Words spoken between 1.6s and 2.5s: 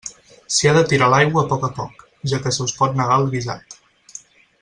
a poc, ja